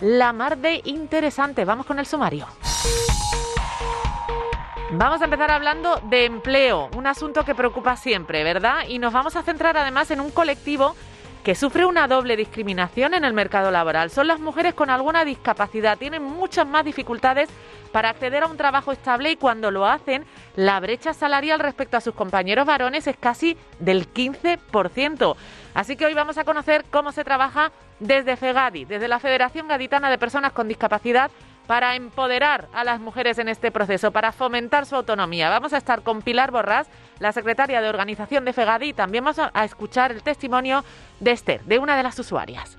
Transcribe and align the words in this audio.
la 0.00 0.32
mar 0.32 0.58
de 0.58 0.80
interesante. 0.84 1.64
Vamos 1.64 1.86
con 1.86 1.98
el 1.98 2.06
sumario. 2.06 2.46
Vamos 4.92 5.20
a 5.20 5.24
empezar 5.24 5.50
hablando 5.50 6.00
de 6.04 6.26
empleo, 6.26 6.88
un 6.96 7.08
asunto 7.08 7.44
que 7.44 7.56
preocupa 7.56 7.96
siempre, 7.96 8.44
¿verdad? 8.44 8.84
Y 8.88 9.00
nos 9.00 9.12
vamos 9.12 9.34
a 9.34 9.42
centrar 9.42 9.76
además 9.76 10.10
en 10.12 10.20
un 10.20 10.30
colectivo 10.30 10.94
que 11.42 11.54
sufre 11.54 11.86
una 11.86 12.08
doble 12.08 12.36
discriminación 12.36 13.14
en 13.14 13.24
el 13.24 13.32
mercado 13.32 13.70
laboral. 13.70 14.10
Son 14.10 14.26
las 14.26 14.40
mujeres 14.40 14.74
con 14.74 14.90
alguna 14.90 15.24
discapacidad, 15.24 15.98
tienen 15.98 16.22
muchas 16.22 16.66
más 16.66 16.84
dificultades 16.84 17.48
para 17.92 18.10
acceder 18.10 18.42
a 18.42 18.46
un 18.46 18.56
trabajo 18.56 18.92
estable 18.92 19.30
y 19.30 19.36
cuando 19.36 19.70
lo 19.70 19.86
hacen, 19.86 20.24
la 20.54 20.78
brecha 20.80 21.14
salarial 21.14 21.60
respecto 21.60 21.96
a 21.96 22.00
sus 22.00 22.14
compañeros 22.14 22.66
varones 22.66 23.06
es 23.06 23.16
casi 23.16 23.56
del 23.78 24.12
15%. 24.12 25.36
Así 25.74 25.96
que 25.96 26.06
hoy 26.06 26.14
vamos 26.14 26.36
a 26.36 26.44
conocer 26.44 26.84
cómo 26.90 27.12
se 27.12 27.24
trabaja 27.24 27.70
desde 28.00 28.36
FEGADI, 28.36 28.84
desde 28.84 29.08
la 29.08 29.18
Federación 29.18 29.68
Gaditana 29.68 30.10
de 30.10 30.18
Personas 30.18 30.52
con 30.52 30.68
Discapacidad, 30.68 31.30
para 31.66 31.96
empoderar 31.96 32.68
a 32.72 32.84
las 32.84 33.00
mujeres 33.00 33.38
en 33.38 33.48
este 33.48 33.72
proceso, 33.72 34.12
para 34.12 34.32
fomentar 34.32 34.86
su 34.86 34.94
autonomía. 34.94 35.50
Vamos 35.50 35.72
a 35.72 35.78
estar 35.78 36.02
con 36.02 36.22
Pilar 36.22 36.52
Borrás, 36.52 36.88
la 37.18 37.32
secretaria 37.32 37.80
de 37.80 37.88
organización 37.88 38.44
de 38.44 38.52
FEGADI, 38.52 38.88
y 38.88 38.92
también 38.92 39.24
vamos 39.24 39.40
a 39.52 39.64
escuchar 39.64 40.12
el 40.12 40.22
testimonio 40.22 40.84
de 41.18 41.32
Esther, 41.32 41.62
de 41.64 41.78
una 41.78 41.96
de 41.96 42.04
las 42.04 42.18
usuarias. 42.18 42.78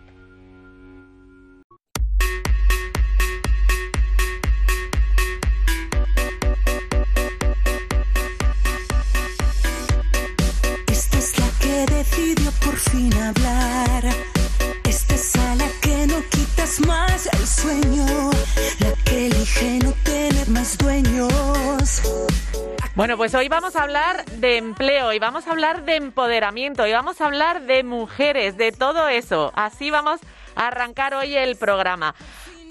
Bueno, 22.98 23.16
pues 23.16 23.36
hoy 23.36 23.48
vamos 23.48 23.76
a 23.76 23.84
hablar 23.84 24.26
de 24.26 24.58
empleo 24.58 25.14
y 25.14 25.20
vamos 25.20 25.46
a 25.46 25.52
hablar 25.52 25.86
de 25.86 25.98
empoderamiento 25.98 26.88
y 26.88 26.94
vamos 26.94 27.22
a 27.22 27.28
hablar 27.28 27.62
de 27.62 27.84
mujeres, 27.84 28.58
de 28.58 28.72
todo 28.72 29.08
eso. 29.08 29.52
Así 29.56 29.92
vamos 29.92 30.20
a 30.56 30.66
arrancar 30.70 31.14
hoy 31.14 31.36
el 31.36 31.58
programa. 31.58 32.16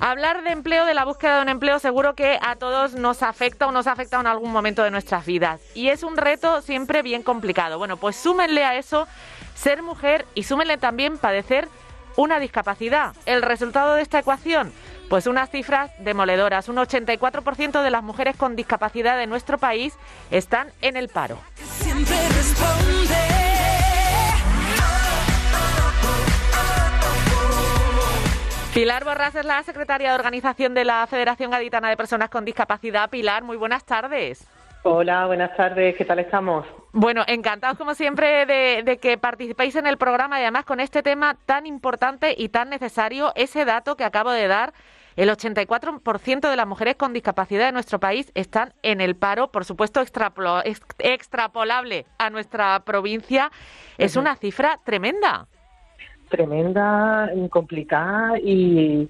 Hablar 0.01 0.43
de 0.43 0.51
empleo, 0.51 0.85
de 0.85 0.95
la 0.95 1.05
búsqueda 1.05 1.37
de 1.37 1.43
un 1.43 1.49
empleo, 1.49 1.79
seguro 1.79 2.17
que 2.17 2.41
a 2.43 2.57
todos 2.57 2.95
nos 2.95 3.23
afecta 3.23 3.69
o 3.69 3.71
nos 3.71 3.87
ha 3.87 3.93
afectado 3.93 4.21
en 4.21 4.27
algún 4.27 4.51
momento 4.51 4.83
de 4.83 4.91
nuestras 4.91 5.25
vidas. 5.25 5.61
Y 5.77 5.91
es 5.91 6.03
un 6.03 6.17
reto 6.17 6.61
siempre 6.61 7.03
bien 7.03 7.23
complicado. 7.23 7.79
Bueno, 7.79 7.97
pues 7.97 8.17
súmenle 8.17 8.65
a 8.65 8.75
eso 8.75 9.07
ser 9.55 9.85
mujer 9.85 10.27
y 10.35 10.43
súmenle 10.43 10.77
también 10.77 11.19
padecer 11.19 11.69
una 12.17 12.41
discapacidad. 12.41 13.15
El 13.27 13.43
resultado 13.43 13.95
de 13.95 14.03
esta 14.03 14.19
ecuación, 14.19 14.73
pues 15.09 15.27
unas 15.27 15.51
cifras 15.51 15.91
demoledoras. 15.99 16.69
Un 16.69 16.77
84% 16.77 17.83
de 17.83 17.91
las 17.91 18.03
mujeres 18.03 18.37
con 18.37 18.57
discapacidad 18.57 19.17
de 19.17 19.27
nuestro 19.27 19.59
país 19.59 19.97
están 20.31 20.69
en 20.83 20.97
el 20.97 21.09
paro. 21.09 21.39
Pilar 28.75 29.05
Borrás 29.05 29.35
es 29.35 29.47
la 29.47 29.63
secretaria 29.63 30.11
de 30.11 30.15
organización 30.15 30.75
de 30.75 30.85
la 30.85 31.07
Federación 31.07 31.51
Gaditana 31.51 31.89
de 31.89 31.97
Personas 31.97 32.29
con 32.29 32.45
Discapacidad. 32.45 33.09
Pilar, 33.09 33.43
muy 33.43 33.57
buenas 33.57 33.85
tardes. 33.85 34.47
Hola, 34.83 35.27
buenas 35.27 35.57
tardes, 35.57 35.97
¿qué 35.97 36.05
tal 36.05 36.19
estamos? 36.19 36.67
Bueno, 36.93 37.25
encantados 37.27 37.77
como 37.79 37.95
siempre 37.95 38.47
de, 38.47 38.83
de 38.85 38.99
que 38.99 39.19
participéis 39.19 39.75
en 39.77 39.87
el 39.87 39.97
programa 39.97 40.39
y 40.39 40.43
además 40.43 40.65
con 40.65 40.79
este 40.79 41.03
tema 41.03 41.37
tan 41.47 41.67
importante 41.67 42.35
y 42.37 42.51
tan 42.51 42.69
necesario, 42.69 43.33
ese 43.35 43.65
dato 43.65 43.97
que 43.97 44.05
acabo 44.05 44.31
de 44.31 44.47
dar, 44.47 44.75
el 45.17 45.31
84% 45.31 46.51
de 46.51 46.57
las 46.57 46.67
mujeres 46.67 46.97
con 46.97 47.13
discapacidad 47.13 47.67
de 47.67 47.73
nuestro 47.73 47.99
país 47.99 48.31
están 48.35 48.73
en 48.83 49.01
el 49.01 49.17
paro, 49.17 49.51
por 49.51 49.65
supuesto 49.65 50.03
extrapolable 50.03 52.07
a 52.19 52.31
nuestra 52.31 52.81
provincia, 52.81 53.51
es 53.99 54.17
una 54.17 54.37
cifra 54.37 54.79
tremenda. 54.85 55.47
Tremenda, 56.29 57.31
complicada 57.51 58.39
y 58.39 59.09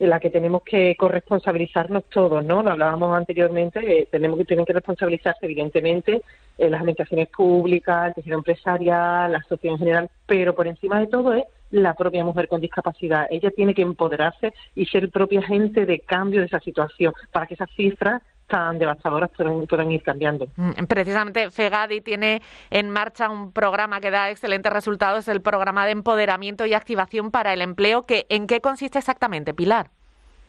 en 0.00 0.10
la 0.10 0.20
que 0.20 0.30
tenemos 0.30 0.62
que 0.62 0.94
corresponsabilizarnos 0.96 2.04
todos, 2.04 2.44
¿no? 2.44 2.62
Lo 2.62 2.70
hablábamos 2.70 3.16
anteriormente, 3.16 3.80
eh, 3.80 4.08
tenemos 4.10 4.38
que 4.38 4.44
tienen 4.44 4.64
que 4.64 4.72
responsabilizarse 4.72 5.46
evidentemente 5.46 6.22
eh, 6.56 6.70
las 6.70 6.80
administraciones 6.80 7.28
públicas, 7.28 8.08
el 8.08 8.14
tejido 8.14 8.38
empresarial, 8.38 9.32
la 9.32 9.42
sociedad 9.42 9.74
en 9.74 9.78
general, 9.78 10.10
pero 10.26 10.54
por 10.54 10.68
encima 10.68 11.00
de 11.00 11.08
todo 11.08 11.34
es 11.34 11.44
la 11.70 11.94
propia 11.94 12.24
mujer 12.24 12.48
con 12.48 12.60
discapacidad. 12.60 13.26
Ella 13.30 13.50
tiene 13.50 13.74
que 13.74 13.82
empoderarse 13.82 14.54
y 14.74 14.86
ser 14.86 15.10
propia 15.10 15.40
agente 15.40 15.86
de 15.86 16.00
cambio 16.00 16.40
de 16.40 16.46
esa 16.46 16.60
situación 16.60 17.12
para 17.32 17.46
que 17.46 17.54
esas 17.54 17.70
cifras 17.76 18.22
tan 18.48 18.78
devastadoras 18.78 19.30
puedan, 19.36 19.66
puedan 19.66 19.92
ir 19.92 20.02
cambiando. 20.02 20.48
Mm, 20.56 20.84
Precisamente 20.88 21.50
FEGADI 21.50 22.00
tiene 22.00 22.42
en 22.70 22.90
marcha 22.90 23.28
un 23.28 23.52
programa 23.52 24.00
que 24.00 24.10
da 24.10 24.30
excelentes 24.30 24.72
resultados, 24.72 25.28
el 25.28 25.42
programa 25.42 25.84
de 25.84 25.92
empoderamiento 25.92 26.66
y 26.66 26.74
activación 26.74 27.30
para 27.30 27.52
el 27.52 27.60
empleo. 27.60 28.06
Que, 28.06 28.26
¿En 28.30 28.46
qué 28.46 28.60
consiste 28.60 28.98
exactamente, 28.98 29.52
Pilar? 29.54 29.90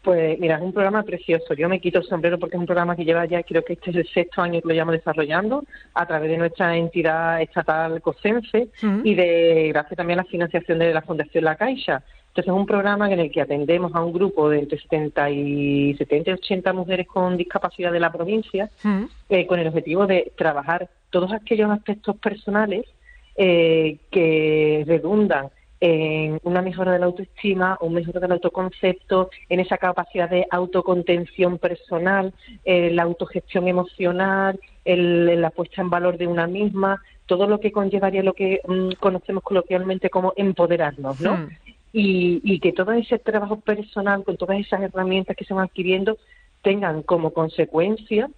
Pues 0.01 0.39
mira, 0.39 0.55
es 0.55 0.61
un 0.61 0.71
programa 0.71 1.03
precioso. 1.03 1.53
Yo 1.53 1.67
me 1.67 1.81
quito 1.81 1.99
el 1.99 2.05
sombrero 2.05 2.39
porque 2.39 2.55
es 2.55 2.59
un 2.59 2.65
programa 2.65 2.95
que 2.95 3.03
lleva 3.03 3.25
ya, 3.25 3.43
creo 3.43 3.63
que 3.63 3.73
este 3.73 3.91
es 3.91 3.97
el 3.97 4.07
sexto 4.07 4.41
año 4.41 4.61
que 4.61 4.67
lo 4.67 4.73
llevamos 4.73 4.93
desarrollando 4.93 5.63
a 5.93 6.05
través 6.05 6.31
de 6.31 6.37
nuestra 6.37 6.75
entidad 6.77 7.41
estatal 7.41 8.01
COSENSE 8.01 8.69
y 9.03 9.15
de 9.15 9.69
gracias 9.73 9.97
también 9.97 10.19
a 10.19 10.23
la 10.23 10.29
financiación 10.29 10.79
de 10.79 10.93
la 10.93 11.01
Fundación 11.01 11.43
La 11.43 11.55
Caixa. 11.55 12.01
Entonces 12.29 12.53
es 12.53 12.59
un 12.59 12.65
programa 12.65 13.11
en 13.11 13.19
el 13.19 13.31
que 13.31 13.41
atendemos 13.41 13.93
a 13.93 14.01
un 14.01 14.13
grupo 14.13 14.49
de 14.49 14.59
entre 14.59 14.79
70 14.79 15.29
y 15.31 15.95
70 15.95 16.29
y 16.29 16.33
80 16.33 16.73
mujeres 16.73 17.07
con 17.07 17.35
discapacidad 17.35 17.91
de 17.91 17.99
la 17.99 18.11
provincia 18.11 18.69
eh, 19.29 19.47
con 19.47 19.59
el 19.59 19.67
objetivo 19.67 20.07
de 20.07 20.31
trabajar 20.37 20.89
todos 21.09 21.33
aquellos 21.33 21.69
aspectos 21.71 22.15
personales 22.17 22.85
eh, 23.35 23.97
que 24.11 24.83
redundan 24.87 25.49
en 25.81 26.39
una 26.43 26.61
mejora 26.61 26.91
de 26.91 26.99
la 26.99 27.05
autoestima, 27.05 27.77
un 27.81 27.93
mejora 27.93 28.19
del 28.19 28.33
autoconcepto, 28.33 29.29
en 29.47 29.59
esa 29.61 29.77
capacidad 29.77 30.29
de 30.29 30.45
autocontención 30.51 31.57
personal, 31.57 32.33
eh, 32.65 32.91
la 32.91 33.03
autogestión 33.03 33.67
emocional, 33.67 34.59
el- 34.83 35.39
la 35.41 35.51
puesta 35.51 35.81
en 35.81 35.89
valor 35.89 36.17
de 36.17 36.27
una 36.27 36.47
misma, 36.47 37.01
todo 37.25 37.47
lo 37.47 37.59
que 37.59 37.71
conllevaría 37.71 38.23
lo 38.23 38.33
que 38.33 38.59
mm, 38.67 38.91
conocemos 38.99 39.43
coloquialmente 39.43 40.09
como 40.09 40.33
empoderarnos, 40.35 41.21
¿no? 41.21 41.37
Mm. 41.37 41.49
y, 41.91 42.39
y 42.43 42.59
que 42.59 42.71
todo 42.71 42.91
ese 42.91 43.17
trabajo 43.17 43.59
personal 43.61 44.23
con 44.23 44.37
todas 44.37 44.59
esas 44.59 44.81
herramientas 44.81 45.35
que 45.35 45.43
se 45.45 45.53
van 45.55 45.63
adquiriendo 45.65 46.17
tengan 46.61 47.01
como 47.03 47.31
consecuencia 47.33 48.29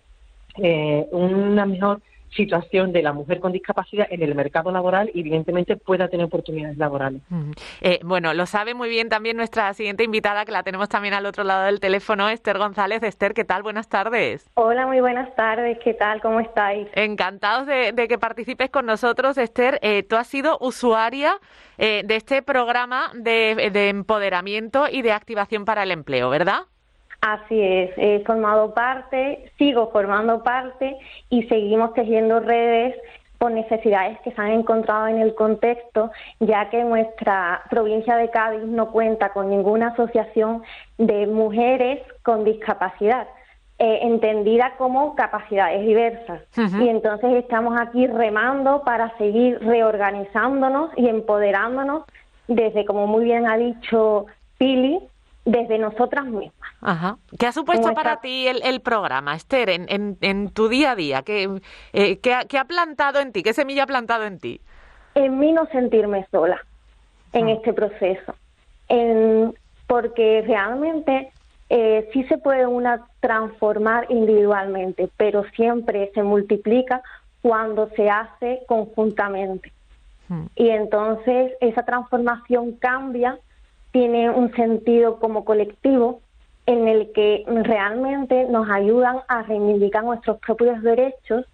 eh, 0.58 1.06
una 1.12 1.66
mejor 1.66 2.02
situación 2.36 2.92
de 2.92 3.02
la 3.02 3.14
mujer 3.14 3.40
con 3.40 3.52
discapacidad 3.52 4.08
en 4.10 4.22
el 4.24 4.36
mercado 4.36 4.72
laboral 4.72 5.12
y 5.14 5.22
evidentemente 5.22 5.76
pueda 5.76 6.08
tener 6.08 6.26
oportunidades 6.26 6.78
laborales. 6.78 7.22
Mm. 7.30 7.52
Eh, 7.82 8.00
bueno, 8.04 8.34
lo 8.34 8.46
sabe 8.46 8.74
muy 8.74 8.90
bien 8.90 9.10
también 9.10 9.38
nuestra 9.38 9.74
siguiente 9.74 10.04
invitada, 10.04 10.46
que 10.46 10.52
la 10.52 10.64
tenemos 10.64 10.90
también 10.90 11.14
al 11.14 11.26
otro 11.26 11.44
lado 11.44 11.66
del 11.66 11.80
teléfono, 11.80 12.30
Esther 12.30 12.58
González. 12.58 13.04
Esther, 13.04 13.34
¿qué 13.34 13.44
tal? 13.44 13.64
Buenas 13.64 13.90
tardes. 13.90 14.50
Hola, 14.54 14.88
muy 14.88 15.02
buenas 15.02 15.34
tardes. 15.36 15.78
¿Qué 15.84 15.94
tal? 15.94 16.22
¿Cómo 16.22 16.40
estáis? 16.40 16.88
Encantados 16.94 17.68
de, 17.68 17.92
de 17.92 18.08
que 18.08 18.18
participes 18.18 18.70
con 18.70 18.86
nosotros, 18.86 19.38
Esther. 19.38 19.80
Eh, 19.82 20.04
tú 20.04 20.16
has 20.16 20.28
sido 20.28 20.58
usuaria 20.62 21.40
eh, 21.78 22.04
de 22.06 22.16
este 22.16 22.42
programa 22.42 23.12
de, 23.14 23.70
de 23.72 23.90
empoderamiento 23.90 24.88
y 24.90 25.02
de 25.02 25.12
activación 25.12 25.66
para 25.66 25.84
el 25.84 25.92
empleo, 25.92 26.30
¿verdad? 26.30 26.62
Así 27.22 27.62
es, 27.62 27.92
he 27.98 28.24
formado 28.26 28.74
parte, 28.74 29.52
sigo 29.58 29.92
formando 29.92 30.44
parte 30.44 30.98
y 31.30 31.44
seguimos 31.44 31.94
tejiendo 31.94 32.40
redes 32.40 32.96
por 33.38 33.52
necesidades 33.52 34.20
que 34.22 34.32
se 34.32 34.42
han 34.42 34.52
encontrado 34.52 35.08
en 35.08 35.20
el 35.20 35.34
contexto, 35.36 36.12
ya 36.40 36.70
que 36.70 36.84
nuestra 36.84 37.62
provincia 37.70 38.16
de 38.16 38.30
Cádiz 38.30 38.64
no 38.64 38.92
cuenta 38.92 39.34
con 39.34 39.50
ninguna 39.50 39.90
asociación 39.90 40.64
de 40.98 41.28
mujeres 41.28 42.02
con 42.24 42.44
discapacidad. 42.44 43.28
eh, 43.84 44.00
entendida 44.04 44.76
como 44.78 45.16
capacidades 45.16 45.84
diversas. 45.84 46.44
Y 46.56 46.88
entonces 46.88 47.34
estamos 47.34 47.76
aquí 47.82 48.06
remando 48.06 48.84
para 48.84 49.18
seguir 49.18 49.58
reorganizándonos 49.60 50.92
y 50.98 51.08
empoderándonos 51.10 52.04
desde, 52.48 52.86
como 52.86 53.08
muy 53.08 53.24
bien 53.24 53.48
ha 53.48 53.58
dicho 53.58 54.28
Pili, 54.60 55.00
desde 55.46 55.78
nosotras 55.80 56.26
mismas. 56.26 56.70
Ajá. 56.82 57.18
¿Qué 57.40 57.48
ha 57.48 57.52
supuesto 57.52 57.84
¿Cómo 57.84 57.96
para 57.96 58.22
ti 58.22 58.48
el, 58.48 58.62
el 58.64 58.80
programa, 58.82 59.36
Esther, 59.36 59.70
en, 59.72 59.86
en, 59.90 60.18
en 60.22 60.50
tu 60.52 60.68
día 60.70 60.92
a 60.92 60.96
día? 60.96 61.22
¿Qué, 61.24 61.50
eh, 61.94 62.18
qué 62.20 62.34
ha, 62.34 62.46
qué 62.46 62.58
ha 62.60 62.66
plantado 62.66 63.20
en 63.20 63.32
ti? 63.32 63.42
¿Qué 63.44 63.54
semilla 63.54 63.84
ha 63.84 63.88
plantado 63.88 64.26
en 64.26 64.40
ti? 64.40 64.62
en 65.14 65.40
mí 65.40 65.52
no 65.52 65.66
sentirme 65.74 66.26
sola 66.32 66.64
en 67.34 67.48
Ah. 67.50 67.52
este 67.52 67.74
proceso, 67.74 68.34
En- 68.88 69.54
porque 69.88 70.42
realmente 70.48 71.32
eh, 71.70 72.10
sí 72.14 72.24
se 72.26 72.38
puede 72.38 72.66
una 72.66 73.08
transformar 73.22 74.06
individualmente, 74.10 75.10
pero 75.18 75.44
siempre 75.56 76.12
se 76.14 76.22
multiplica 76.24 77.02
cuando 77.42 77.90
se 77.96 78.10
hace 78.10 78.62
conjuntamente. 78.68 79.72
Mm. 80.30 80.46
Y 80.56 80.70
entonces 80.70 81.54
esa 81.62 81.84
transformación 81.84 82.74
cambia 82.74 83.38
tiene 83.92 84.30
un 84.30 84.54
sentido 84.56 85.20
como 85.20 85.46
colectivo 85.46 86.22
en 86.66 86.88
el 86.88 87.12
que 87.12 87.44
realmente 87.48 88.46
nos 88.46 88.70
ayudan 88.70 89.18
a 89.28 89.44
reivindicar 89.44 90.04
nuestros 90.04 90.38
propios 90.40 90.82
derechos 90.82 91.46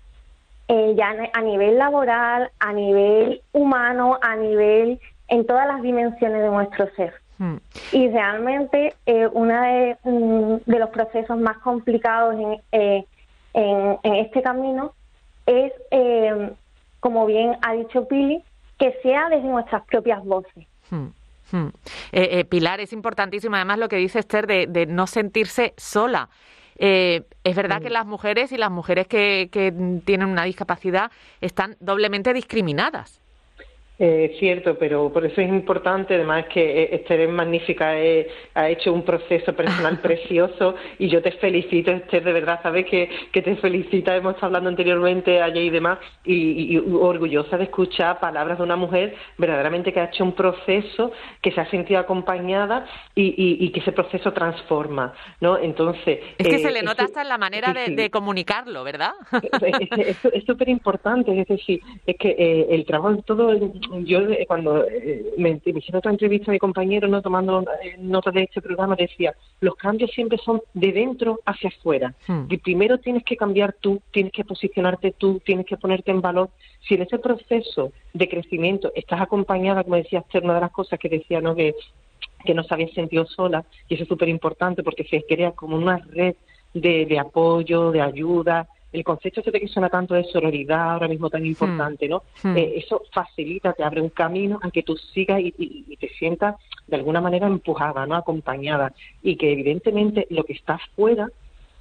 eh, 0.67 0.95
ya 0.97 1.15
a 1.33 1.41
nivel 1.41 1.77
laboral, 1.77 2.51
a 2.59 2.73
nivel 2.73 3.41
humano, 3.53 4.19
a 4.21 4.35
nivel 4.35 4.99
en 5.29 5.45
todas 5.45 5.67
las 5.67 5.81
dimensiones 5.81 6.41
de 6.41 6.49
nuestro 6.49 6.89
ser. 6.95 7.13
Hmm. 7.39 7.57
Y 7.91 8.09
realmente 8.09 8.95
eh, 9.05 9.27
uno 9.31 9.61
de, 9.61 9.97
mm, 10.03 10.55
de, 10.65 10.79
los 10.79 10.89
procesos 10.89 11.37
más 11.37 11.57
complicados 11.59 12.35
en, 12.35 12.61
eh, 12.71 13.05
en, 13.53 14.15
este 14.15 14.41
camino 14.41 14.93
es, 15.45 15.71
eh, 15.91 16.51
como 16.99 17.25
bien 17.25 17.57
ha 17.61 17.73
dicho 17.73 18.07
Pili, 18.07 18.43
que 18.77 18.93
sea 19.01 19.29
desde 19.29 19.47
nuestras 19.47 19.83
propias 19.85 20.23
voces. 20.23 20.67
Hmm. 21.51 21.67
Hmm. 22.11 22.45
Pilar, 22.49 22.79
es 22.79 22.93
importantísimo 22.93 23.55
además 23.55 23.79
lo 23.79 23.87
que 23.87 23.97
dice 23.97 24.19
Esther 24.19 24.47
de, 24.47 24.67
de 24.67 24.85
no 24.85 25.07
sentirse 25.07 25.73
sola. 25.77 26.29
Eh, 26.79 27.23
es 27.43 27.55
verdad 27.55 27.81
que 27.81 27.89
las 27.89 28.05
mujeres 28.05 28.51
y 28.51 28.57
las 28.57 28.69
mujeres 28.69 29.07
que, 29.07 29.49
que 29.51 29.73
tienen 30.05 30.27
una 30.27 30.43
discapacidad 30.43 31.11
están 31.41 31.75
doblemente 31.79 32.33
discriminadas. 32.33 33.21
Eh, 33.99 34.35
cierto, 34.37 34.77
pero 34.77 35.11
por 35.11 35.25
eso 35.25 35.41
es 35.41 35.49
importante, 35.49 36.13
además 36.13 36.45
que 36.53 36.83
eh, 36.83 36.89
Esther 36.97 37.21
es 37.21 37.29
magnífica, 37.31 37.99
eh, 37.99 38.29
ha 38.53 38.69
hecho 38.69 38.93
un 38.93 39.01
proceso 39.01 39.53
personal 39.53 39.99
precioso 40.01 40.75
y 40.99 41.09
yo 41.09 41.19
te 41.23 41.31
felicito, 41.31 41.89
Esther, 41.89 42.23
de 42.23 42.31
verdad, 42.31 42.59
sabes 42.61 42.85
que, 42.85 43.09
que 43.31 43.41
te 43.41 43.55
felicita, 43.55 44.15
hemos 44.15 44.35
estado 44.35 44.47
hablando 44.47 44.69
anteriormente 44.69 45.41
ayer 45.41 45.63
y 45.63 45.69
demás, 45.71 45.97
y, 46.23 46.77
orgullosa 46.77 47.57
de 47.57 47.63
escuchar 47.63 48.19
palabras 48.19 48.59
de 48.59 48.65
una 48.65 48.75
mujer 48.75 49.15
verdaderamente 49.39 49.91
que 49.91 49.99
ha 49.99 50.05
hecho 50.05 50.23
un 50.23 50.33
proceso, 50.33 51.11
que 51.41 51.51
se 51.51 51.59
ha 51.59 51.69
sentido 51.71 51.99
acompañada 51.99 52.85
y, 53.15 53.67
que 53.71 53.79
ese 53.79 53.93
proceso 53.93 54.31
transforma, 54.31 55.13
¿no? 55.41 55.57
Entonces... 55.57 56.19
Es 56.37 56.47
que 56.47 56.59
se 56.59 56.71
le 56.71 56.83
nota 56.83 57.03
hasta 57.03 57.23
en 57.23 57.29
la 57.29 57.39
manera 57.39 57.73
de, 57.73 58.09
comunicarlo, 58.11 58.83
¿verdad? 58.83 59.13
Es 60.33 60.43
súper 60.45 60.69
importante, 60.69 61.39
es 61.39 61.47
decir, 61.47 61.81
es 62.05 62.15
que 62.17 62.67
el 62.69 62.85
trabajo, 62.85 63.23
todo 63.23 63.51
yo 64.03 64.19
eh, 64.19 64.45
cuando 64.47 64.85
eh, 64.87 65.33
me, 65.37 65.61
hicieron 65.63 65.99
otra 65.99 66.11
entrevista 66.11 66.51
a 66.51 66.53
mi 66.53 66.59
compañero, 66.59 67.07
no 67.07 67.21
tomando 67.21 67.61
eh, 67.83 67.95
notas 67.99 68.33
de 68.33 68.43
este 68.43 68.61
programa, 68.61 68.95
decía, 68.95 69.35
los 69.61 69.75
cambios 69.75 70.11
siempre 70.11 70.37
son 70.37 70.61
de 70.73 70.91
dentro 70.91 71.39
hacia 71.45 71.69
afuera. 71.69 72.13
Hmm. 72.27 72.45
Y 72.49 72.57
primero 72.57 72.97
tienes 72.97 73.23
que 73.23 73.37
cambiar 73.37 73.75
tú, 73.79 74.01
tienes 74.11 74.31
que 74.31 74.43
posicionarte 74.43 75.13
tú, 75.17 75.41
tienes 75.45 75.65
que 75.65 75.77
ponerte 75.77 76.11
en 76.11 76.21
valor. 76.21 76.49
Si 76.87 76.95
en 76.95 77.03
ese 77.03 77.19
proceso 77.19 77.91
de 78.13 78.29
crecimiento 78.29 78.91
estás 78.95 79.21
acompañada, 79.21 79.83
como 79.83 79.95
decía 79.95 80.19
Esther, 80.19 80.43
una 80.43 80.55
de 80.55 80.61
las 80.61 80.71
cosas 80.71 80.99
que 80.99 81.09
decía, 81.09 81.41
¿no? 81.41 81.55
que, 81.55 81.75
que 82.45 82.53
no 82.53 82.63
se 82.63 82.73
había 82.73 82.87
sentido 82.89 83.25
sola, 83.25 83.65
y 83.87 83.95
eso 83.95 84.03
es 84.03 84.09
súper 84.09 84.29
importante 84.29 84.83
porque 84.83 85.03
se 85.03 85.23
crea 85.23 85.51
como 85.51 85.75
una 85.75 85.97
red 85.97 86.35
de, 86.73 87.05
de 87.05 87.19
apoyo, 87.19 87.91
de 87.91 88.01
ayuda, 88.01 88.67
el 88.97 89.03
concepto 89.03 89.41
ese 89.41 89.51
de 89.51 89.59
que 89.59 89.67
suena 89.67 89.89
tanto 89.89 90.13
de 90.13 90.23
sororidad 90.25 90.93
ahora 90.93 91.07
mismo 91.07 91.29
tan 91.29 91.45
importante, 91.45 92.07
¿no? 92.07 92.23
Hmm. 92.43 92.49
Hmm. 92.49 92.57
Eh, 92.57 92.73
eso 92.77 93.03
facilita, 93.11 93.73
te 93.73 93.83
abre 93.83 94.01
un 94.01 94.09
camino 94.09 94.59
a 94.61 94.71
que 94.71 94.83
tú 94.83 94.97
sigas 94.97 95.39
y, 95.41 95.95
te 95.97 96.09
sientas 96.09 96.55
de 96.87 96.95
alguna 96.95 97.21
manera 97.21 97.47
empujada, 97.47 98.05
¿no? 98.05 98.15
Acompañada. 98.15 98.93
Y 99.23 99.35
que 99.35 99.51
evidentemente 99.51 100.27
lo 100.29 100.43
que 100.43 100.53
está 100.53 100.79
fuera, 100.95 101.29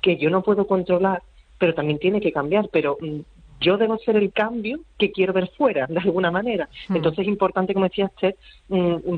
que 0.00 0.16
yo 0.16 0.30
no 0.30 0.42
puedo 0.42 0.66
controlar, 0.66 1.22
pero 1.58 1.74
también 1.74 1.98
tiene 1.98 2.20
que 2.20 2.32
cambiar, 2.32 2.68
pero 2.70 2.96
mm, 3.00 3.20
yo 3.60 3.76
debo 3.76 3.98
ser 3.98 4.16
el 4.16 4.32
cambio 4.32 4.80
que 4.98 5.12
quiero 5.12 5.32
ver 5.32 5.48
fuera, 5.56 5.86
de 5.86 5.98
alguna 5.98 6.30
manera. 6.30 6.68
Hmm. 6.88 6.96
Entonces 6.96 7.20
es 7.20 7.28
importante, 7.28 7.74
como 7.74 7.86
decía 7.86 8.06
usted, 8.06 8.34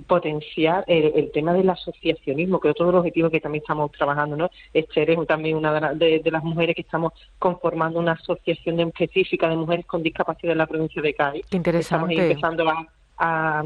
potenciar 0.06 0.85
el, 0.87 1.31
tema 1.32 1.52
del 1.52 1.70
asociacionismo, 1.70 2.61
que 2.61 2.69
es 2.69 2.73
otro 2.73 2.87
de 2.87 2.93
los 2.93 3.00
objetivos 3.00 3.31
que 3.31 3.40
también 3.40 3.62
estamos 3.62 3.90
trabajando. 3.93 4.37
¿no? 4.37 4.50
Esther 4.73 5.11
es 5.11 5.26
también 5.26 5.56
una 5.56 5.94
de, 5.94 6.23
las 6.25 6.44
mujeres 6.44 6.75
que 6.76 6.82
estamos 6.82 7.12
conformando 7.38 7.99
una 7.99 8.12
asociación 8.12 8.81
específica 8.81 9.49
de 9.49 9.56
mujeres 9.56 9.87
con 9.87 10.02
discapacidad 10.02 10.52
en 10.52 10.58
la 10.58 10.67
provincia 10.67 11.02
de 11.02 11.14
Cádiz. 11.14 11.46
Qué 11.50 11.56
interesante. 11.56 12.14
Estamos 12.14 12.31
empezando 12.31 12.69
a, 12.69 12.87
a 13.19 13.64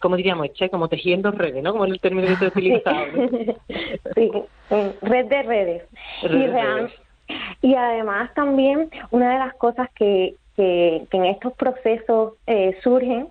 como 0.00 0.16
diríamos, 0.16 0.52
che, 0.54 0.70
como 0.70 0.88
tejiendo 0.88 1.30
redes, 1.30 1.62
¿no? 1.62 1.72
Como 1.72 1.84
el 1.84 2.00
término 2.00 2.26
que 2.26 2.36
se 2.36 2.46
utilizado. 2.46 3.04
sí, 4.14 4.30
red 5.02 5.26
de 5.26 5.42
redes. 5.42 5.82
y 6.22 6.28
redes. 6.28 6.90
Y 7.62 7.74
además 7.74 8.32
también 8.34 8.90
una 9.10 9.32
de 9.32 9.38
las 9.38 9.54
cosas 9.54 9.88
que, 9.94 10.34
que, 10.56 11.06
en 11.10 11.24
estos 11.24 11.52
procesos 11.54 12.34
eh, 12.46 12.76
surgen 12.82 13.28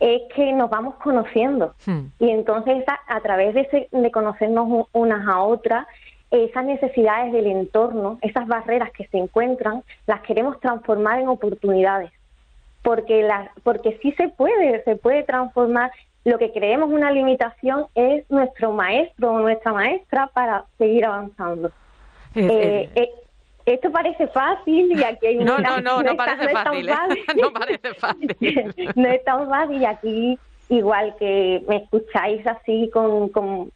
es 0.00 0.22
que 0.34 0.52
nos 0.52 0.70
vamos 0.70 0.94
conociendo. 0.96 1.74
Hmm. 1.86 2.06
Y 2.18 2.30
entonces 2.30 2.84
a, 3.06 3.20
través 3.20 3.54
de, 3.54 3.88
de 3.90 4.10
conocernos 4.10 4.86
unas 4.92 5.28
a 5.28 5.42
otras, 5.42 5.86
esas 6.30 6.64
necesidades 6.64 7.32
del 7.32 7.46
entorno, 7.46 8.18
esas 8.22 8.46
barreras 8.46 8.90
que 8.92 9.06
se 9.08 9.18
encuentran, 9.18 9.82
las 10.06 10.20
queremos 10.22 10.60
transformar 10.60 11.20
en 11.20 11.28
oportunidades. 11.28 12.10
Porque, 12.82 13.22
la, 13.22 13.50
porque 13.62 13.98
sí 14.00 14.12
se 14.12 14.28
puede, 14.28 14.82
se 14.84 14.96
puede 14.96 15.22
transformar. 15.24 15.90
Lo 16.24 16.38
que 16.38 16.52
creemos 16.52 16.90
una 16.90 17.10
limitación 17.10 17.86
es 17.94 18.30
nuestro 18.30 18.72
maestro 18.72 19.32
o 19.32 19.40
nuestra 19.40 19.72
maestra 19.72 20.28
para 20.32 20.64
seguir 20.78 21.04
avanzando. 21.04 21.70
Eh, 22.34 22.88
eh, 22.94 23.10
esto 23.66 23.90
parece 23.90 24.26
fácil 24.28 24.98
y 24.98 25.04
aquí 25.04 25.26
hay 25.26 25.36
No, 25.36 25.58
no, 25.58 25.80
no, 25.80 26.02
no, 26.02 26.16
parece 26.16 26.48
fácil, 26.50 26.88
¿eh? 26.88 26.94
no 27.40 27.52
parece 27.52 27.94
fácil. 27.94 28.36
no 28.96 29.08
es 29.08 29.24
tan 29.24 29.48
fácil 29.48 29.82
y 29.82 29.84
aquí, 29.84 30.38
igual 30.68 31.14
que 31.18 31.62
me 31.68 31.76
escucháis 31.76 32.46
así 32.46 32.90
con, 32.92 33.28
con, 33.30 33.70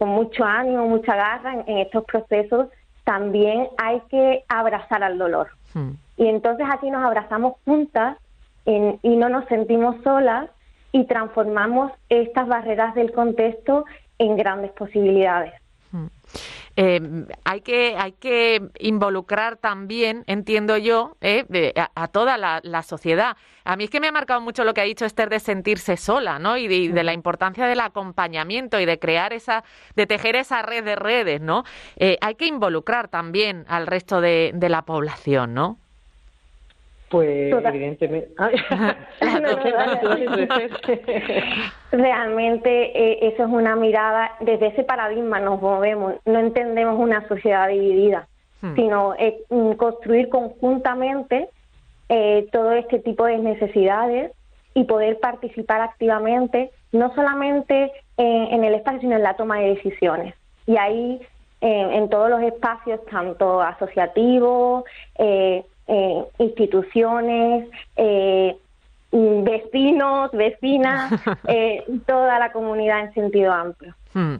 mucho 0.00 0.44
ánimo, 0.44 0.88
mucha 0.88 1.16
garra 1.16 1.64
en, 1.66 1.78
estos 1.78 2.04
procesos, 2.04 2.68
también 3.04 3.68
hay 3.78 4.00
que 4.10 4.44
abrazar 4.48 5.02
al 5.02 5.16
dolor. 5.16 5.48
Hmm. 5.72 5.92
Y 6.18 6.26
entonces 6.26 6.66
aquí 6.70 6.90
nos 6.90 7.04
abrazamos 7.04 7.54
juntas 7.64 8.18
y 8.64 9.16
no 9.16 9.28
nos 9.28 9.46
sentimos 9.46 9.96
solas 10.02 10.50
y 10.90 11.04
transformamos 11.04 11.92
estas 12.08 12.48
barreras 12.48 12.94
del 12.94 13.12
contexto 13.12 13.84
en 14.18 14.36
grandes 14.36 14.72
posibilidades. 14.72 15.54
Hmm. 15.92 16.06
Eh, 16.76 17.00
hay, 17.44 17.62
que, 17.62 17.96
hay 17.96 18.12
que 18.12 18.68
involucrar 18.78 19.56
también, 19.56 20.24
entiendo 20.26 20.76
yo, 20.76 21.16
eh, 21.22 21.72
a, 21.94 22.08
toda 22.08 22.36
la, 22.36 22.82
sociedad. 22.82 23.36
A 23.64 23.76
mí 23.76 23.84
es 23.84 23.90
que 23.90 23.98
me 23.98 24.08
ha 24.08 24.12
marcado 24.12 24.42
mucho 24.42 24.62
lo 24.62 24.74
que 24.74 24.82
ha 24.82 24.84
dicho 24.84 25.06
Esther 25.06 25.30
de 25.30 25.40
sentirse 25.40 25.96
sola, 25.96 26.38
¿no? 26.38 26.58
Y 26.58 26.68
de, 26.68 27.02
la 27.02 27.14
importancia 27.14 27.66
del 27.66 27.80
acompañamiento 27.80 28.78
y 28.78 28.84
de 28.84 28.98
crear 28.98 29.32
esa, 29.32 29.64
de 29.94 30.06
tejer 30.06 30.36
esa 30.36 30.60
red 30.62 30.84
de 30.84 30.96
redes, 30.96 31.40
¿no? 31.40 31.64
Eh, 31.96 32.18
hay 32.20 32.34
que 32.34 32.46
involucrar 32.46 33.08
también 33.08 33.64
al 33.68 33.86
resto 33.86 34.20
de, 34.20 34.52
de 34.54 34.68
la 34.68 34.82
población, 34.82 35.54
¿no? 35.54 35.78
Pues 37.08 37.52
evidentemente. 37.52 38.30
Realmente 41.92 42.70
eh, 42.98 43.28
eso 43.28 43.44
es 43.44 43.48
una 43.48 43.76
mirada, 43.76 44.32
desde 44.40 44.68
ese 44.68 44.82
paradigma 44.82 45.38
nos 45.38 45.62
movemos, 45.62 46.14
no 46.24 46.38
entendemos 46.40 46.98
una 46.98 47.26
sociedad 47.28 47.68
dividida, 47.68 48.26
hmm. 48.60 48.74
sino 48.74 49.14
eh, 49.18 49.38
mm, 49.50 49.72
construir 49.72 50.28
conjuntamente 50.28 51.48
eh, 52.08 52.48
todo 52.50 52.72
este 52.72 52.98
tipo 52.98 53.24
de 53.26 53.38
necesidades 53.38 54.32
y 54.74 54.84
poder 54.84 55.20
participar 55.20 55.80
activamente, 55.82 56.70
no 56.92 57.14
solamente 57.14 57.92
en, 58.18 58.64
el 58.64 58.74
espacio, 58.74 59.00
sino 59.00 59.16
en 59.16 59.22
la 59.22 59.34
toma 59.34 59.58
de 59.60 59.74
decisiones. 59.74 60.34
Y 60.66 60.76
ahí, 60.76 61.20
en 61.62 62.08
todos 62.10 62.28
los 62.28 62.42
espacios, 62.42 63.00
tanto 63.06 63.62
asociativos, 63.62 64.84
eh, 65.18 65.64
eh, 65.88 66.24
instituciones, 66.38 67.68
eh, 67.96 68.56
vecinos, 69.12 70.32
vecinas, 70.32 71.12
eh, 71.48 71.84
toda 72.06 72.38
la 72.38 72.50
comunidad 72.52 73.04
en 73.04 73.14
sentido 73.14 73.52
amplio. 73.52 73.94
Hmm. 74.12 74.36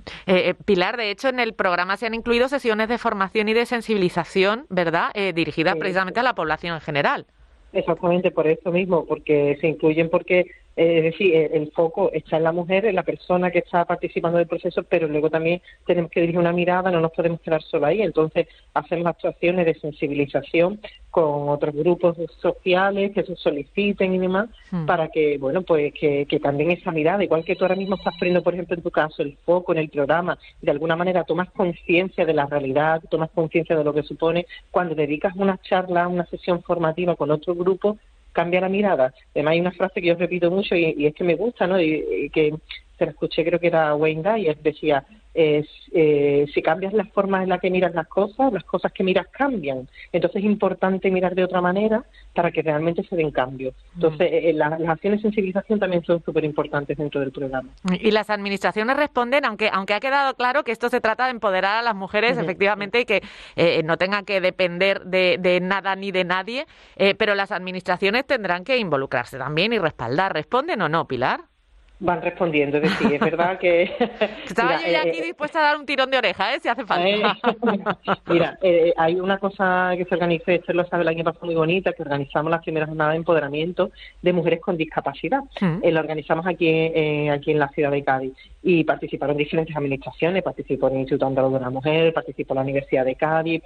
Pilar, 0.64 0.96
de 0.96 1.10
hecho, 1.10 1.28
en 1.28 1.38
el 1.38 1.52
programa 1.52 1.96
se 1.96 2.06
han 2.06 2.14
incluido 2.14 2.48
sesiones 2.48 2.88
de 2.88 2.98
formación 2.98 3.48
y 3.48 3.52
de 3.52 3.66
sensibilización, 3.66 4.64
¿verdad? 4.70 5.12
dirigidas 5.34 5.76
precisamente 5.76 6.20
a 6.20 6.22
la 6.22 6.34
población 6.34 6.74
en 6.74 6.80
general. 6.80 7.26
Exactamente 7.74 8.30
por 8.30 8.46
eso 8.46 8.72
mismo, 8.72 9.04
porque 9.04 9.58
se 9.60 9.68
incluyen 9.68 10.08
porque 10.08 10.46
es 10.76 11.04
decir, 11.04 11.34
el, 11.34 11.72
foco 11.72 12.10
está 12.12 12.36
en 12.36 12.44
la 12.44 12.52
mujer, 12.52 12.84
en 12.84 12.96
la 12.96 13.02
persona 13.02 13.50
que 13.50 13.60
está 13.60 13.86
participando 13.86 14.36
del 14.36 14.46
proceso, 14.46 14.82
pero 14.82 15.08
luego 15.08 15.30
también 15.30 15.62
tenemos 15.86 16.10
que 16.10 16.20
dirigir 16.20 16.38
una 16.38 16.52
mirada, 16.52 16.90
no 16.90 17.00
nos 17.00 17.12
podemos 17.12 17.40
quedar 17.40 17.62
solo 17.62 17.86
ahí. 17.86 18.02
Entonces, 18.02 18.46
hacemos 18.74 19.06
actuaciones 19.06 19.64
de 19.64 19.74
sensibilización 19.74 20.78
con 21.10 21.48
otros 21.48 21.74
grupos 21.74 22.18
sociales 22.42 23.12
que 23.12 23.22
se 23.22 23.36
soliciten 23.36 24.12
y 24.12 24.18
demás, 24.18 24.50
hmm. 24.70 24.84
para 24.84 25.08
que, 25.08 25.38
bueno, 25.38 25.62
pues 25.62 25.94
que, 25.94 26.26
también 26.42 26.70
esa 26.70 26.92
mirada, 26.92 27.24
igual 27.24 27.42
que 27.42 27.56
tú 27.56 27.64
ahora 27.64 27.74
mismo 27.74 27.96
estás 27.96 28.14
poniendo, 28.18 28.42
por 28.42 28.52
ejemplo, 28.52 28.76
en 28.76 28.82
tu 28.82 28.90
caso, 28.90 29.22
el 29.22 29.34
foco 29.46 29.72
en 29.72 29.78
el 29.78 29.88
programa, 29.88 30.38
de 30.60 30.70
alguna 30.70 30.94
manera 30.94 31.24
tomas 31.24 31.50
conciencia 31.52 32.26
de 32.26 32.34
la 32.34 32.44
realidad, 32.44 33.02
tomas 33.08 33.30
conciencia 33.30 33.74
de 33.74 33.82
lo 33.82 33.94
que 33.94 34.02
supone, 34.02 34.46
cuando 34.70 34.94
dedicas 34.94 35.34
una 35.36 35.58
charla, 35.62 36.06
una 36.06 36.26
sesión 36.26 36.62
formativa 36.62 37.16
con 37.16 37.30
otro 37.30 37.54
grupo, 37.54 37.96
cambia 38.36 38.60
la 38.60 38.68
mirada. 38.68 39.14
Además 39.34 39.52
hay 39.52 39.60
una 39.60 39.72
frase 39.72 40.02
que 40.02 40.08
yo 40.08 40.14
repito 40.14 40.50
mucho 40.50 40.76
y, 40.76 41.06
es 41.06 41.14
que 41.14 41.24
me 41.24 41.36
gusta, 41.36 41.66
¿no? 41.66 41.80
Y, 41.80 42.28
que 42.30 42.52
se 42.98 43.06
la 43.06 43.12
escuché, 43.12 43.44
creo 43.46 43.58
que 43.58 43.68
era 43.68 43.94
Wayne 43.94 44.22
Dyer, 44.22 44.58
decía, 44.58 45.06
es, 45.36 45.66
eh, 45.92 46.46
si 46.54 46.62
cambias 46.62 46.94
las 46.94 47.08
formas 47.10 47.42
en 47.42 47.50
las 47.50 47.60
que 47.60 47.70
miras 47.70 47.94
las 47.94 48.08
cosas, 48.08 48.52
las 48.52 48.64
cosas 48.64 48.90
que 48.92 49.04
miras 49.04 49.26
cambian. 49.28 49.86
Entonces 50.10 50.40
es 50.40 50.44
importante 50.44 51.10
mirar 51.10 51.34
de 51.34 51.44
otra 51.44 51.60
manera 51.60 52.04
para 52.34 52.50
que 52.50 52.62
realmente 52.62 53.04
se 53.04 53.14
den 53.16 53.30
cambios. 53.30 53.74
Entonces 53.94 54.28
eh, 54.32 54.52
las 54.54 54.72
acciones 54.72 55.20
de 55.20 55.28
sensibilización 55.28 55.78
también 55.78 56.02
son 56.04 56.22
súper 56.24 56.44
importantes 56.44 56.96
dentro 56.96 57.20
del 57.20 57.32
programa. 57.32 57.68
Y 58.00 58.10
las 58.12 58.30
administraciones 58.30 58.96
responden, 58.96 59.44
aunque 59.44 59.68
aunque 59.70 59.92
ha 59.92 60.00
quedado 60.00 60.34
claro 60.34 60.64
que 60.64 60.72
esto 60.72 60.88
se 60.88 61.02
trata 61.02 61.26
de 61.26 61.32
empoderar 61.32 61.76
a 61.76 61.82
las 61.82 61.94
mujeres, 61.94 62.38
efectivamente, 62.38 63.00
y 63.00 63.04
que 63.04 63.22
eh, 63.56 63.82
no 63.84 63.98
tengan 63.98 64.24
que 64.24 64.40
depender 64.40 65.02
de, 65.04 65.36
de, 65.38 65.60
nada 65.60 65.96
ni 65.96 66.12
de 66.12 66.24
nadie, 66.24 66.66
pero 67.18 67.34
las 67.34 67.52
administraciones 67.52 68.26
tendrán 68.26 68.64
que 68.64 68.78
involucrarse 68.78 69.36
también 69.36 69.72
y 69.72 69.78
respaldar. 69.78 70.32
¿Responden 70.32 70.80
o 70.80 70.88
no, 70.88 71.06
Pilar? 71.06 71.40
Van 71.98 72.20
respondiendo. 72.20 72.76
Es 72.78 72.84
decir, 72.84 73.14
es 73.14 73.20
verdad 73.20 73.58
que... 73.58 73.84
Estaba 74.46 74.80
yo 74.80 74.90
ya 74.90 75.00
aquí 75.00 75.18
eh, 75.18 75.24
dispuesta 75.24 75.60
a 75.60 75.62
dar 75.62 75.76
un 75.76 75.86
tirón 75.86 76.10
de 76.10 76.18
oreja, 76.18 76.54
¿eh? 76.54 76.60
Si 76.60 76.68
hace 76.68 76.84
falta. 76.84 77.08
Eh, 77.08 77.22
mira, 78.26 78.58
eh, 78.62 78.92
hay 78.96 79.18
una 79.18 79.38
cosa 79.38 79.92
que 79.96 80.04
se 80.04 80.14
organizó, 80.14 80.50
esto 80.50 80.72
lo 80.72 80.86
sabe 80.86 81.02
el 81.02 81.08
año 81.08 81.24
pasado 81.24 81.46
muy 81.46 81.54
bonita, 81.54 81.92
que 81.92 82.02
organizamos 82.02 82.50
la 82.50 82.60
primera 82.60 82.86
jornada 82.86 83.12
de 83.12 83.16
empoderamiento 83.16 83.90
de 84.22 84.32
mujeres 84.32 84.60
con 84.60 84.76
discapacidad. 84.76 85.40
Lo 85.60 86.00
organizamos 86.00 86.46
aquí, 86.46 86.68
aquí 87.28 87.52
en 87.52 87.58
la 87.58 87.68
ciudad 87.68 87.90
de 87.90 88.04
Cádiz 88.04 88.32
y 88.62 88.84
participaron 88.84 89.36
diferentes 89.36 89.76
administraciones, 89.76 90.42
participó 90.42 90.88
el 90.88 90.96
Instituto 90.96 91.26
Andaluz 91.26 91.54
de 91.54 91.60
la 91.60 91.70
Mujer, 91.70 92.12
participó 92.12 92.54
la 92.54 92.62
Universidad 92.62 93.04
de 93.04 93.14
Cádiz, 93.14 93.62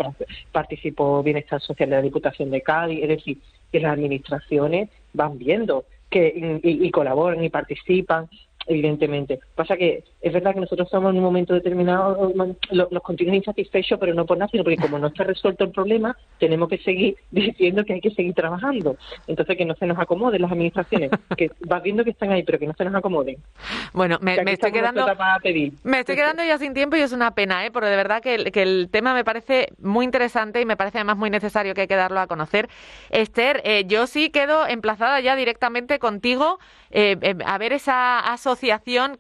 participó 0.53 1.23
Bienestar 1.23 1.61
Social 1.61 1.91
de 1.91 1.97
la 1.97 2.03
Diputación 2.03 2.51
de 2.51 2.61
Cádiz, 2.61 3.03
es 3.03 3.09
decir, 3.09 3.39
que 3.73 3.81
las 3.81 3.93
administraciones 3.93 4.89
van 5.13 5.39
viendo 5.39 5.85
que 6.11 6.61
y, 6.62 6.90
colaboran 6.90 7.43
y 7.43 7.49
participan 7.49 8.29
evidentemente. 8.67 9.40
Pasa 9.55 9.76
que 9.76 10.05
es 10.21 10.33
verdad 10.33 10.55
que 10.55 10.61
nosotros 10.61 10.87
estamos 10.87 11.11
en 11.11 11.19
un 11.19 11.25
momento 11.25 11.55
determinado, 11.55 12.33
nos 12.73 13.02
continúan 13.02 13.37
insatisfechos, 13.37 13.99
pero 13.99 14.14
no 14.14 14.26
por 14.26 14.38
nada, 14.38 14.50
sino 14.50 14.62
porque 14.62 14.76
como 14.76 14.99
no 14.99 15.09
está 15.09 15.25
resuelto 15.25 15.64
el 15.64 15.71
problema, 15.71 16.17
tenemos 16.38 16.69
que 16.69 16.79
seguir 16.79 17.17
diciendo 17.31 17.85
que 17.85 17.95
hay 17.95 18.00
que 18.00 18.11
seguir 18.11 18.35
trabajando. 18.35 18.97
Entonces, 19.26 19.57
que 19.57 19.64
no 19.64 19.75
se 19.75 19.87
nos 19.87 19.99
acomoden 19.99 20.43
las 20.43 20.52
administraciones, 20.52 21.11
que 21.37 21.50
vas 21.61 21.83
viendo 21.83 22.05
que 22.05 22.11
están 22.11 22.31
ahí, 22.31 22.43
pero 22.43 22.59
que 22.59 22.67
no 22.67 22.75
se 22.75 22.85
nos 22.85 22.95
acomoden. 22.95 23.37
Bueno, 23.93 24.19
me, 24.21 24.37
estoy 24.52 24.73
quedando 24.73 25.07
me 25.85 26.00
estoy 26.00 26.17
quedando 26.17 26.45
ya 26.45 26.59
sin 26.59 26.75
tiempo 26.75 26.97
y 26.97 27.00
es 27.00 27.12
una 27.12 27.35
pena, 27.35 27.64
¿eh? 27.64 27.71
porque 27.71 27.88
de 27.88 27.97
verdad 27.97 28.23
que 28.23 28.35
el, 28.35 28.52
que 28.52 28.62
el 28.62 28.88
tema 28.90 29.14
me 29.14 29.25
parece 29.25 29.69
muy 29.81 30.05
interesante 30.05 30.61
y 30.61 30.67
me 30.67 30.76
parece 30.76 30.99
además 30.99 31.17
muy 31.17 31.31
necesario 31.31 31.75
que 31.75 31.83
hay 31.83 31.87
que 31.88 31.97
darlo 31.97 32.21
a 32.21 32.26
conocer. 32.26 32.69
Esther, 33.11 33.62
eh, 33.64 33.85
yo 33.87 34.07
sí 34.07 34.31
quedo 34.31 34.67
emplazada 34.67 35.21
ya 35.21 35.35
directamente 35.37 35.99
contigo 35.99 36.59
eh, 36.93 37.17
eh, 37.21 37.37
a 37.47 37.57
ver 37.59 37.73
esa 37.73 38.19
asociación 38.19 38.50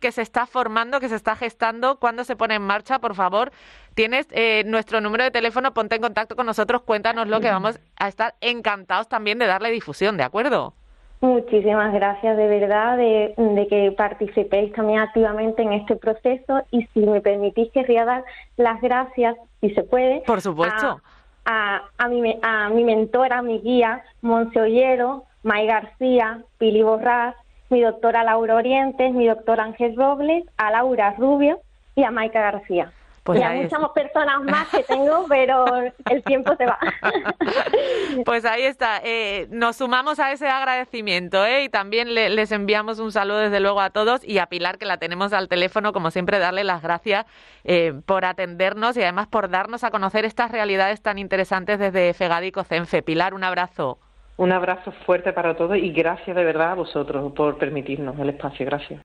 que 0.00 0.12
se 0.12 0.22
está 0.22 0.46
formando, 0.46 1.00
que 1.00 1.08
se 1.08 1.16
está 1.16 1.36
gestando, 1.36 1.98
cuando 1.98 2.24
se 2.24 2.36
pone 2.36 2.54
en 2.54 2.62
marcha, 2.62 2.98
por 2.98 3.14
favor. 3.14 3.52
Tienes 3.94 4.26
eh, 4.30 4.62
nuestro 4.66 5.00
número 5.00 5.24
de 5.24 5.30
teléfono, 5.30 5.72
ponte 5.72 5.96
en 5.96 6.02
contacto 6.02 6.36
con 6.36 6.46
nosotros, 6.46 6.82
cuéntanoslo, 6.82 7.40
que 7.40 7.50
vamos 7.50 7.80
a 7.96 8.08
estar 8.08 8.34
encantados 8.40 9.08
también 9.08 9.38
de 9.38 9.46
darle 9.46 9.70
difusión, 9.70 10.16
¿de 10.16 10.24
acuerdo? 10.24 10.74
Muchísimas 11.20 11.92
gracias 11.92 12.34
de 12.36 12.46
verdad 12.46 12.96
de, 12.96 13.66
que 13.68 13.92
participéis 13.92 14.72
también 14.72 15.00
activamente 15.00 15.60
en 15.60 15.74
este 15.74 15.96
proceso 15.96 16.62
y 16.70 16.86
si 16.94 17.00
me 17.00 17.20
permitís 17.20 17.70
querría 17.72 18.06
dar 18.06 18.24
las 18.56 18.80
gracias, 18.80 19.36
si 19.60 19.70
se 19.74 19.82
puede. 19.82 20.22
Por 20.22 20.40
supuesto. 20.40 21.02
A, 21.44 21.82
a, 21.98 22.08
mi, 22.08 22.38
a 22.42 22.70
mi 22.70 22.84
mentora, 22.84 23.42
mi 23.42 23.58
guía, 23.58 24.02
Monse 24.22 24.60
Ollero, 24.60 25.24
May 25.42 25.66
García, 25.66 26.42
Pili 26.56 26.82
Borrás, 26.82 27.34
mi 27.70 27.80
doctora 27.80 28.24
Laura 28.24 28.56
Orientes, 28.56 29.12
mi 29.12 29.26
doctor 29.26 29.60
Ángel 29.60 29.96
Robles, 29.96 30.44
a 30.56 30.70
Laura 30.70 31.14
Rubio 31.16 31.60
y 31.94 32.02
a 32.02 32.10
Maika 32.10 32.40
García. 32.40 32.92
Pues 33.22 33.38
y 33.38 33.42
hay 33.42 33.62
muchas 33.62 33.80
personas 33.90 34.42
más 34.42 34.68
que 34.68 34.82
tengo, 34.88 35.26
pero 35.28 35.64
el 36.10 36.22
tiempo 36.24 36.54
se 36.56 36.66
va. 36.66 36.78
Pues 38.24 38.44
ahí 38.44 38.62
está. 38.62 39.00
Eh, 39.04 39.46
nos 39.50 39.76
sumamos 39.76 40.18
a 40.18 40.32
ese 40.32 40.48
agradecimiento 40.48 41.46
¿eh? 41.46 41.64
y 41.64 41.68
también 41.68 42.12
les 42.14 42.52
enviamos 42.52 42.98
un 42.98 43.12
saludo 43.12 43.38
desde 43.38 43.60
luego 43.60 43.80
a 43.80 43.90
todos 43.90 44.24
y 44.24 44.38
a 44.38 44.46
Pilar, 44.46 44.78
que 44.78 44.84
la 44.84 44.98
tenemos 44.98 45.32
al 45.32 45.48
teléfono, 45.48 45.92
como 45.92 46.10
siempre, 46.10 46.38
darle 46.38 46.64
las 46.64 46.82
gracias 46.82 47.26
eh, 47.64 47.94
por 48.04 48.24
atendernos 48.24 48.96
y 48.96 49.02
además 49.02 49.28
por 49.28 49.48
darnos 49.48 49.84
a 49.84 49.90
conocer 49.90 50.24
estas 50.24 50.50
realidades 50.50 51.02
tan 51.02 51.18
interesantes 51.18 51.78
desde 51.78 52.12
Fegadico 52.14 52.64
Cenfe. 52.64 53.02
Pilar, 53.02 53.32
un 53.32 53.44
abrazo. 53.44 53.98
Un 54.40 54.52
abrazo 54.52 54.90
fuerte 55.04 55.34
para 55.34 55.54
todos 55.54 55.76
y 55.76 55.92
gracias 55.92 56.34
de 56.34 56.44
verdad 56.44 56.70
a 56.70 56.74
vosotros 56.74 57.30
por 57.34 57.58
permitirnos 57.58 58.18
el 58.18 58.30
espacio. 58.30 58.64
Gracias. 58.64 59.02